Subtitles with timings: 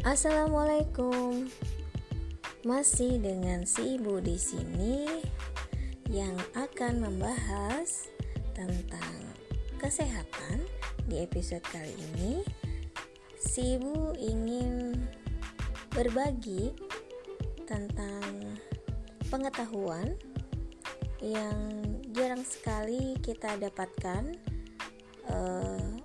[0.00, 1.44] Assalamualaikum.
[2.64, 5.04] Masih dengan si ibu di sini
[6.08, 8.08] yang akan membahas
[8.56, 9.36] tentang
[9.76, 10.64] kesehatan
[11.04, 12.40] di episode kali ini.
[13.44, 14.96] Si ibu ingin
[15.92, 16.72] berbagi
[17.68, 18.56] tentang
[19.28, 20.16] pengetahuan
[21.20, 21.60] yang
[22.16, 24.32] jarang sekali kita dapatkan
[25.28, 25.99] uh,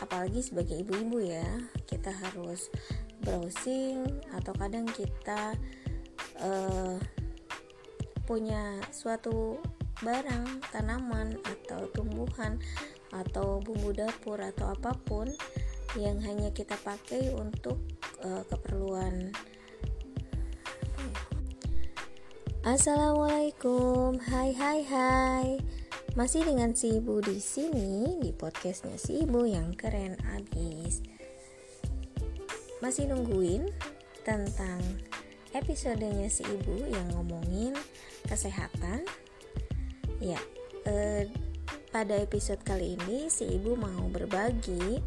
[0.00, 1.46] apalagi sebagai ibu-ibu ya
[1.84, 2.72] kita harus
[3.20, 5.54] browsing atau kadang kita
[6.40, 6.96] uh,
[8.24, 9.60] punya suatu
[10.00, 12.56] barang tanaman atau tumbuhan
[13.12, 15.28] atau bumbu dapur atau apa pun
[15.98, 17.76] yang hanya kita pakai untuk
[18.24, 19.34] uh, keperluan
[22.60, 25.79] Assalamualaikum, hai hai hai.
[26.18, 31.06] Masih dengan si ibu di sini di podcastnya si ibu yang keren abis.
[32.82, 33.70] Masih nungguin
[34.26, 34.82] tentang
[35.54, 37.78] episodenya si ibu yang ngomongin
[38.26, 39.06] kesehatan.
[40.18, 40.42] Ya,
[40.90, 41.30] eh,
[41.94, 44.98] pada episode kali ini si ibu mau berbagi,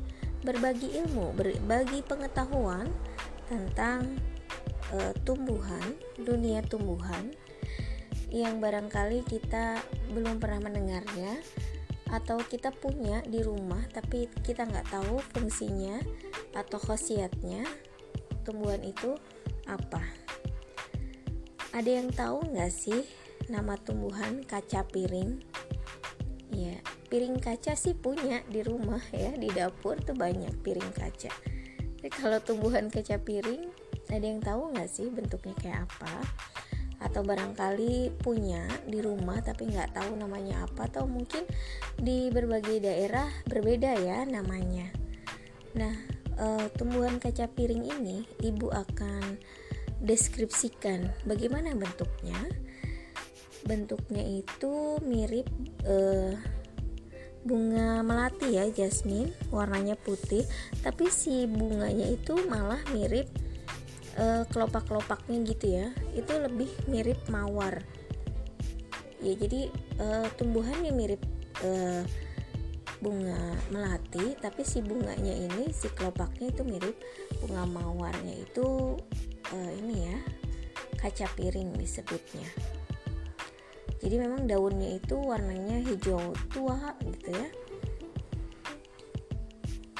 [0.47, 2.87] berbagi ilmu, berbagi pengetahuan
[3.51, 4.15] tentang
[4.95, 7.35] uh, tumbuhan, dunia tumbuhan
[8.33, 9.77] yang barangkali kita
[10.09, 11.37] belum pernah mendengarnya
[12.09, 16.01] atau kita punya di rumah tapi kita nggak tahu fungsinya
[16.57, 17.61] atau khasiatnya
[18.41, 19.13] tumbuhan itu
[19.69, 20.01] apa.
[21.77, 23.05] Ada yang tahu nggak sih
[23.53, 25.37] nama tumbuhan kaca piring?
[26.49, 26.81] Ya
[27.13, 31.29] piring kaca sih punya di rumah ya di dapur tuh banyak piring kaca.
[32.01, 33.69] Tapi kalau tumbuhan kaca piring
[34.09, 36.13] ada yang tahu nggak sih bentuknya kayak apa
[37.03, 41.43] atau barangkali punya di rumah tapi nggak tahu namanya apa atau mungkin
[41.99, 44.87] di berbagai daerah berbeda ya namanya.
[45.75, 45.93] Nah
[46.39, 46.45] e,
[46.79, 49.37] tumbuhan kaca piring ini ibu akan
[49.99, 52.39] deskripsikan bagaimana bentuknya.
[53.63, 55.47] Bentuknya itu mirip
[55.83, 55.95] e,
[57.43, 59.35] bunga melati ya jasmine.
[59.51, 60.47] Warnanya putih
[60.79, 63.27] tapi si bunganya itu malah mirip
[64.17, 67.81] uh, kelopak-kelopaknya gitu ya itu lebih mirip mawar.
[69.23, 69.71] Ya jadi
[70.03, 71.23] uh, tumbuhannya mirip
[71.63, 72.03] uh,
[73.03, 76.95] bunga melati tapi si bunganya ini si kelopaknya itu mirip
[77.43, 78.95] bunga mawarnya itu
[79.51, 80.17] uh, ini ya
[80.99, 82.47] kaca piring disebutnya.
[84.03, 87.47] Jadi memang daunnya itu warnanya hijau tua gitu ya.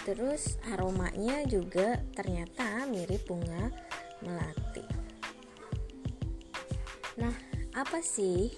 [0.04, 3.72] Terus aromanya juga ternyata mirip bunga
[4.24, 4.86] melati.
[7.20, 7.36] Nah,
[7.78, 8.50] apa sih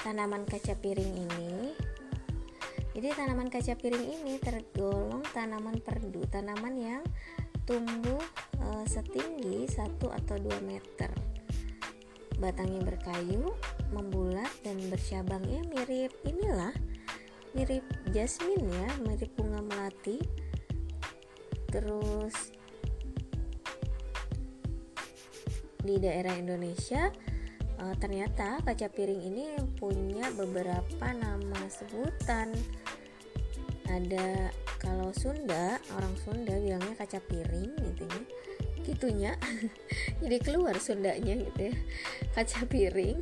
[0.00, 1.76] tanaman kaca piring ini?
[2.94, 7.02] Jadi tanaman kaca piring ini tergolong tanaman perdu, tanaman yang
[7.66, 8.22] tumbuh
[8.54, 11.10] e, setinggi 1 atau 2 meter.
[12.38, 13.50] Batangnya berkayu,
[13.90, 16.74] membulat dan bercabangnya mirip inilah,
[17.54, 17.82] mirip
[18.14, 20.22] jasmine ya, mirip bunga melati.
[21.74, 22.54] Terus
[25.84, 27.12] di daerah Indonesia
[27.76, 29.44] e, ternyata kaca piring ini
[29.76, 32.56] punya beberapa nama sebutan.
[33.84, 34.48] Ada
[34.80, 38.20] kalau Sunda orang Sunda bilangnya kaca piring gitu ya.
[38.84, 39.32] Gitunya.
[40.24, 41.74] Jadi keluar Sundanya gitu ya.
[42.32, 43.20] Kaca piring.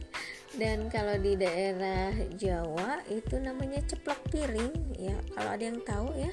[0.54, 4.70] Dan kalau di daerah Jawa itu namanya ceplok piring.
[4.94, 6.30] Ya kalau ada yang tahu ya.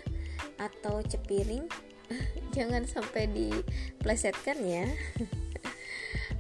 [0.62, 1.66] Atau cepiring.
[2.56, 4.90] Jangan sampai diplesetkan ya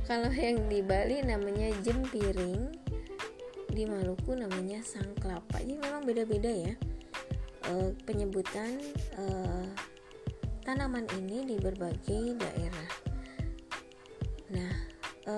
[0.09, 2.73] kalau yang di Bali namanya jempiring
[3.69, 5.61] di Maluku namanya sang kelapa.
[5.61, 6.73] Jadi memang beda-beda ya
[7.69, 8.81] e, penyebutan
[9.13, 9.25] e,
[10.65, 12.89] tanaman ini di berbagai daerah.
[14.49, 14.73] Nah
[15.29, 15.35] e,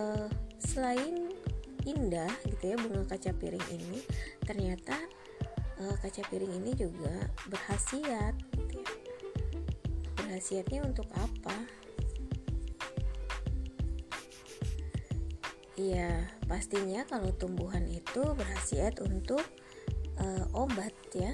[0.56, 1.36] selain
[1.84, 4.00] indah gitu ya bunga kaca piring ini
[4.48, 4.96] ternyata
[5.84, 8.88] e, kaca piring ini juga berhasiat gitu ya.
[10.16, 11.81] berhasiatnya untuk apa
[15.82, 19.42] Ya, pastinya kalau tumbuhan itu berhasiat untuk
[20.22, 21.34] uh, obat ya,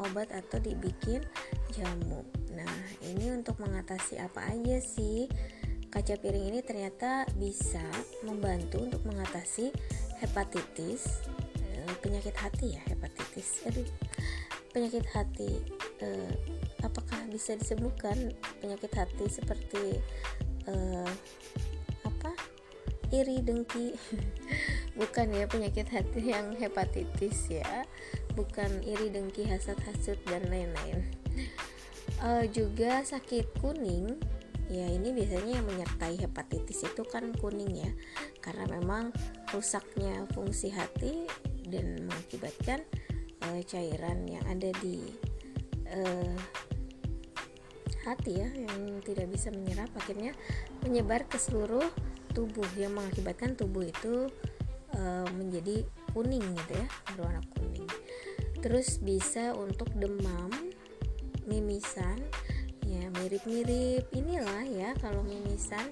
[0.00, 1.20] obat atau dibikin
[1.68, 2.24] jamu.
[2.56, 5.28] Nah, ini untuk mengatasi apa aja sih?
[5.92, 7.84] Kaca piring ini ternyata bisa
[8.24, 9.68] membantu untuk mengatasi
[10.24, 11.20] hepatitis,
[11.60, 13.68] uh, penyakit hati ya, hepatitis.
[13.68, 13.84] Aduh,
[14.72, 15.60] penyakit hati.
[16.00, 16.32] Uh,
[16.80, 18.32] apakah bisa disembuhkan
[18.64, 20.00] penyakit hati seperti
[20.72, 21.12] uh,
[23.14, 23.94] iri dengki.
[24.98, 27.86] Bukan ya penyakit hati yang hepatitis ya.
[28.34, 31.06] Bukan iri dengki hasad hasut dan lain-lain.
[32.18, 34.18] Uh, juga sakit kuning.
[34.72, 37.90] Ya ini biasanya yang menyertai hepatitis itu kan kuning ya.
[38.42, 39.14] Karena memang
[39.54, 41.28] rusaknya fungsi hati
[41.68, 42.82] dan mengakibatkan
[43.50, 45.04] uh, cairan yang ada di
[45.90, 46.36] uh,
[48.04, 49.88] hati ya yang tidak bisa menyerap.
[49.96, 50.32] Akhirnya
[50.84, 51.84] menyebar ke seluruh
[52.34, 54.28] tubuh yang mengakibatkan tubuh itu
[54.98, 57.88] uh, menjadi kuning gitu ya berwarna kuning.
[58.60, 60.50] Terus bisa untuk demam
[61.44, 62.18] mimisan
[62.84, 65.88] ya mirip-mirip inilah ya kalau mimisan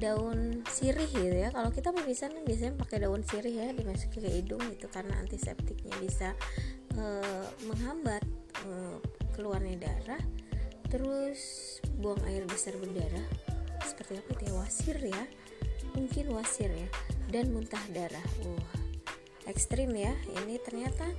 [0.00, 1.52] daun sirih gitu ya.
[1.52, 5.92] Kalau kita mimisan kan biasanya pakai daun sirih ya dimasukin ke hidung itu karena antiseptiknya
[6.00, 6.32] bisa
[6.96, 7.04] e,
[7.68, 8.24] menghambat
[8.64, 8.72] e,
[9.36, 10.22] keluarnya darah.
[10.88, 11.38] Terus
[12.00, 13.28] buang air besar berdarah
[13.84, 15.24] seperti apa itu ya wasir ya
[15.94, 16.88] mungkin wasir ya
[17.30, 18.26] dan muntah darah.
[18.44, 18.80] Wah
[19.50, 20.14] ekstrim ya.
[20.30, 21.10] Ini ternyata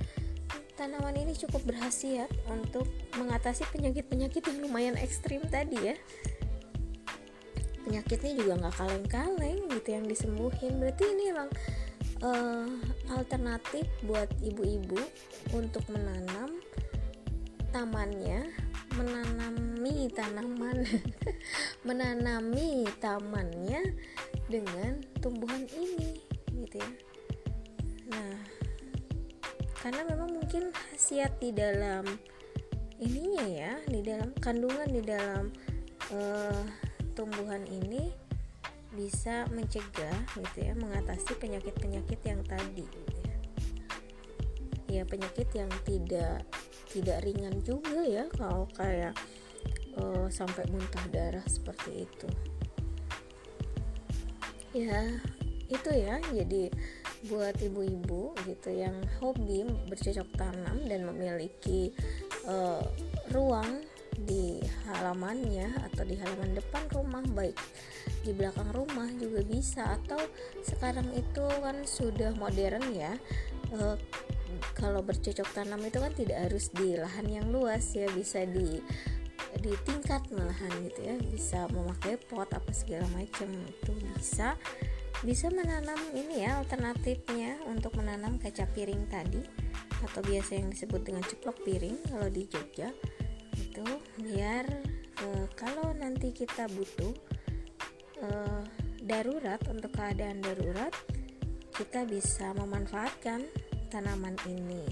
[0.74, 2.88] tanaman ini cukup berhasil untuk
[3.20, 5.96] mengatasi penyakit-penyakit yang lumayan ekstrim tadi ya.
[7.84, 10.80] Penyakitnya juga nggak kaleng-kaleng gitu yang disembuhin.
[10.80, 11.50] Berarti ini emang
[12.24, 12.68] uh,
[13.12, 14.98] alternatif buat ibu-ibu
[15.52, 16.62] untuk menanam
[17.72, 18.52] tamannya
[18.92, 20.84] menanami tanaman
[21.88, 23.80] menanami tamannya
[24.52, 26.20] dengan tumbuhan ini
[26.52, 26.90] gitu ya
[28.12, 28.36] nah
[29.80, 32.04] karena memang mungkin khasiat di dalam
[33.00, 35.48] ininya ya di dalam kandungan di dalam
[36.12, 36.62] uh,
[37.16, 38.12] tumbuhan ini
[38.92, 43.36] bisa mencegah gitu ya mengatasi penyakit-penyakit yang tadi gitu ya.
[45.00, 46.44] ya penyakit yang tidak
[46.92, 49.16] tidak ringan juga ya kalau kayak
[49.96, 52.28] uh, sampai muntah darah seperti itu
[54.76, 55.00] ya
[55.72, 56.20] itu ya.
[56.32, 56.68] Jadi
[57.30, 61.94] buat ibu-ibu gitu yang hobi bercocok tanam dan memiliki
[62.50, 62.82] uh,
[63.30, 67.56] ruang di halamannya atau di halaman depan rumah baik
[68.26, 69.96] di belakang rumah juga bisa.
[70.02, 70.20] Atau
[70.66, 73.14] sekarang itu kan sudah modern ya
[73.72, 73.96] uh,
[74.76, 78.78] kalau bercocok tanam itu kan tidak harus di lahan yang luas ya bisa di
[79.60, 84.56] di tingkat malahan gitu ya bisa memakai pot apa segala macam itu bisa
[85.22, 89.44] bisa menanam ini ya alternatifnya untuk menanam kaca piring tadi
[90.02, 92.90] atau biasa yang disebut dengan ceplok piring kalau di Jogja
[93.54, 93.86] itu
[94.18, 94.66] biar
[95.22, 97.14] e, kalau nanti kita butuh
[98.18, 98.28] e,
[99.06, 100.90] darurat untuk keadaan darurat
[101.70, 103.46] kita bisa memanfaatkan
[103.94, 104.82] tanaman ini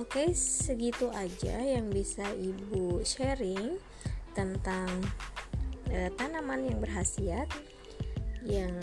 [0.00, 3.78] oke segitu aja yang bisa ibu sharing
[4.34, 4.90] tentang
[5.90, 7.46] e, tanaman yang berhasiat
[8.44, 8.76] yang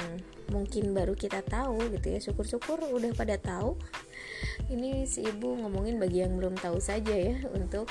[0.52, 2.20] mungkin baru kita tahu gitu ya.
[2.20, 3.78] Syukur-syukur udah pada tahu.
[4.68, 7.88] Ini si ibu ngomongin bagi yang belum tahu saja ya untuk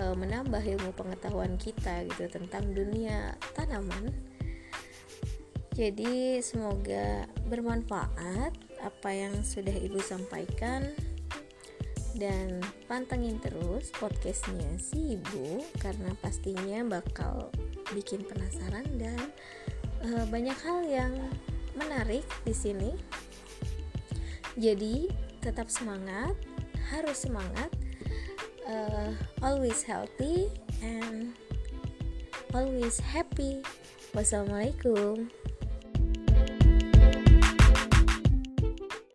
[0.00, 4.10] uh, menambah ilmu pengetahuan kita gitu tentang dunia tanaman.
[5.70, 8.52] Jadi semoga bermanfaat
[8.82, 10.82] apa yang sudah ibu sampaikan
[12.18, 17.50] dan pantengin terus podcastnya si ibu karena pastinya bakal
[17.94, 19.18] bikin penasaran dan
[20.04, 21.12] uh, banyak hal yang
[21.78, 22.90] menarik di sini.
[24.58, 25.08] Jadi
[25.40, 26.34] tetap semangat,
[26.90, 27.70] harus semangat,
[28.66, 30.50] uh, always healthy
[30.82, 31.32] and
[32.52, 33.62] always happy.
[34.10, 35.39] Wassalamualaikum.